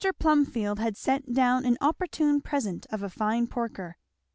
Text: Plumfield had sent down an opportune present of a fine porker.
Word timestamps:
Plumfield 0.17 0.79
had 0.79 0.97
sent 0.97 1.31
down 1.31 1.63
an 1.63 1.77
opportune 1.79 2.41
present 2.41 2.87
of 2.89 3.03
a 3.03 3.09
fine 3.11 3.45
porker. 3.45 3.97